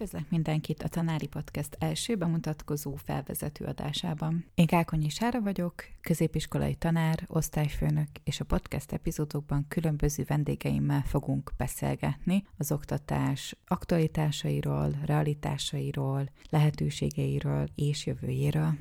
[0.00, 4.44] Üdvözlök mindenkit a Tanári Podcast első bemutatkozó felvezető adásában.
[4.54, 12.44] Én Kákonyi Sára vagyok, középiskolai tanár, osztályfőnök, és a podcast epizódokban különböző vendégeimmel fogunk beszélgetni
[12.58, 18.78] az oktatás aktualitásairól, realitásairól, lehetőségeiről és jövőjéről.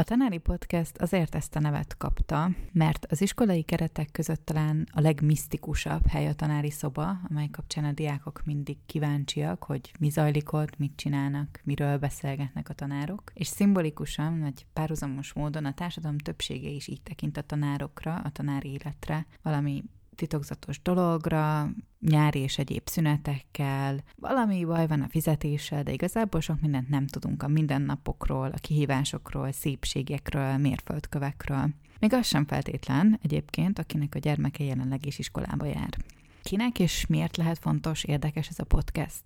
[0.00, 5.00] A tanári podcast azért ezt a nevet kapta, mert az iskolai keretek között talán a
[5.00, 10.78] legmisztikusabb hely a tanári szoba, amely kapcsán a diákok mindig kíváncsiak, hogy mi zajlik ott,
[10.78, 16.88] mit csinálnak, miről beszélgetnek a tanárok, és szimbolikusan, vagy párhuzamos módon a társadalom többsége is
[16.88, 19.84] így tekint a tanárokra, a tanári életre, valami
[20.18, 26.88] titokzatos dologra, nyári és egyéb szünetekkel, valami baj van a fizetéssel, de igazából sok mindent
[26.88, 31.68] nem tudunk a mindennapokról, a kihívásokról, szépségekről, mérföldkövekről.
[32.00, 35.96] Még az sem feltétlen egyébként, akinek a gyermeke jelenleg is iskolába jár.
[36.42, 39.22] Kinek és miért lehet fontos, érdekes ez a podcast?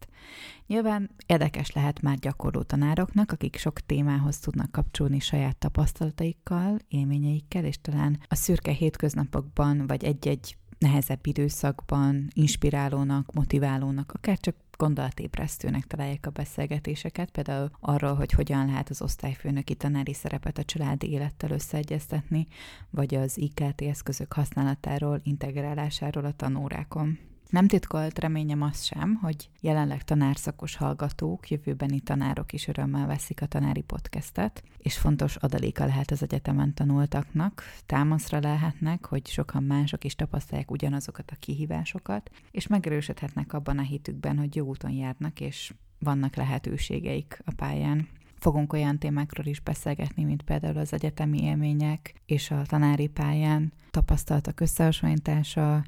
[0.66, 7.80] Nyilván érdekes lehet már gyakorló tanároknak, akik sok témához tudnak kapcsolni saját tapasztalataikkal, élményeikkel, és
[7.80, 16.30] talán a szürke hétköznapokban, vagy egy-egy nehezebb időszakban inspirálónak, motiválónak, akár csak gondolatébresztőnek találják a
[16.30, 22.46] beszélgetéseket, például arról, hogy hogyan lehet az osztályfőnöki tanári szerepet a családi élettel összeegyeztetni,
[22.90, 27.18] vagy az IKT eszközök használatáról, integrálásáról a tanórákon.
[27.52, 33.46] Nem titkolt reményem az sem, hogy jelenleg tanárszakos hallgatók, jövőbeni tanárok is örömmel veszik a
[33.46, 40.14] tanári podcastet, és fontos adaléka lehet az egyetemen tanultaknak, támaszra lehetnek, hogy sokan mások is
[40.14, 46.36] tapasztalják ugyanazokat a kihívásokat, és megerősödhetnek abban a hitükben, hogy jó úton járnak, és vannak
[46.36, 48.08] lehetőségeik a pályán.
[48.38, 54.60] Fogunk olyan témákról is beszélgetni, mint például az egyetemi élmények és a tanári pályán tapasztaltak
[54.60, 55.84] összehasonlítása,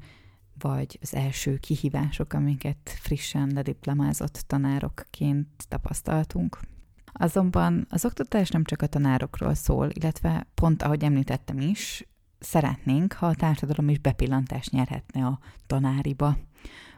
[0.59, 6.59] vagy az első kihívások, amiket frissen lediplomázott tanárokként tapasztaltunk.
[7.05, 12.07] Azonban az oktatás nem csak a tanárokról szól, illetve pont ahogy említettem is,
[12.39, 16.37] szeretnénk, ha a társadalom is bepillantást nyerhetne a tanáriba.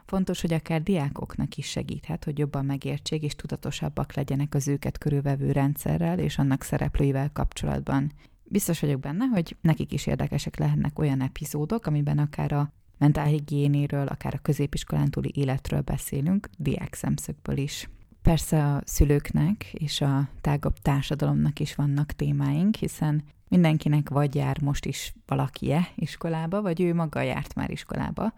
[0.04, 5.52] Fontos, hogy akár diákoknak is segíthet, hogy jobban megértsék és tudatosabbak legyenek az őket körülvevő
[5.52, 8.12] rendszerrel és annak szereplőivel kapcsolatban.
[8.44, 14.34] Biztos vagyok benne, hogy nekik is érdekesek lehetnek olyan epizódok, amiben akár a mentálhigiénéről, akár
[14.34, 17.88] a középiskolán túli életről beszélünk, diák szemszögből is.
[18.22, 24.84] Persze a szülőknek és a tágabb társadalomnak is vannak témáink, hiszen mindenkinek vagy jár most
[24.84, 28.32] is valaki-e iskolába, vagy ő maga járt már iskolába.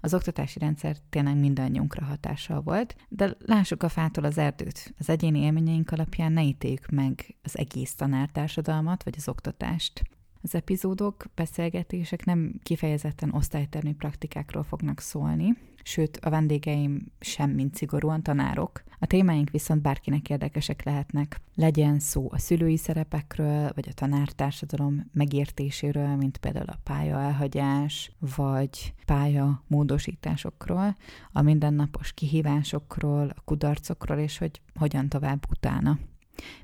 [0.00, 4.94] Az oktatási rendszer tényleg mindannyiunkra hatással volt, de lássuk a fától az erdőt.
[4.98, 10.02] Az egyéni élményeink alapján ne ítéljük meg az egész tanártársadalmat, vagy az oktatást.
[10.44, 18.22] Az epizódok, beszélgetések nem kifejezetten osztálytermi praktikákról fognak szólni, sőt a vendégeim sem mint szigorúan
[18.22, 18.82] tanárok.
[18.98, 21.40] A témáink viszont bárkinek érdekesek lehetnek.
[21.54, 28.94] Legyen szó a szülői szerepekről, vagy a tanártársadalom megértéséről, mint például a pálya elhagyás, vagy
[29.04, 30.96] pálya módosításokról,
[31.32, 35.98] a mindennapos kihívásokról, a kudarcokról, és hogy hogyan tovább utána.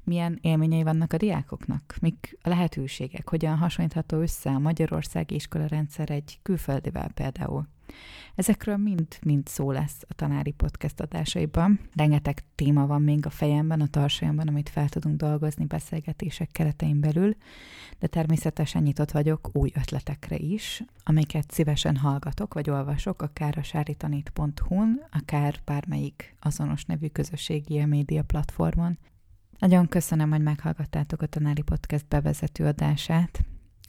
[0.04, 1.96] Milyen élményei vannak a diákoknak?
[2.00, 3.28] Mik a lehetőségek?
[3.28, 7.68] Hogyan hasonlítható össze a Magyarországi iskolarendszer egy külföldivel például?
[8.34, 11.80] Ezekről mind-mind szó lesz a tanári podcast adásaiban.
[11.94, 17.36] Rengeteg téma van még a fejemben, a tarsajomban, amit fel tudunk dolgozni beszélgetések keretein belül,
[17.98, 25.06] de természetesen nyitott vagyok új ötletekre is, amiket szívesen hallgatok vagy olvasok, akár a sáritanit.hu-n,
[25.12, 28.98] akár bármelyik azonos nevű közösségi média platformon.
[29.60, 33.40] Nagyon köszönöm, hogy meghallgattátok a Tanári Podcast bevezető adását.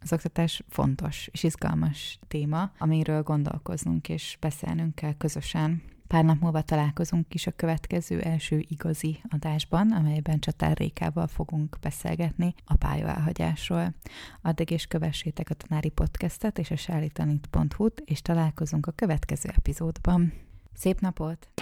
[0.02, 5.82] Az oktatás fontos és izgalmas téma, amiről gondolkoznunk és beszélnünk kell közösen.
[6.08, 12.54] Pár nap múlva találkozunk is a következő első igazi adásban, amelyben Csatár Rékával fogunk beszélgetni
[12.66, 13.94] a pályaelhagyásról.
[14.42, 20.34] Addig is kövessétek a Tanári Podcastet és a sálitanit.hu-t, és találkozunk a következő epizódban.
[20.74, 21.61] Szép napot!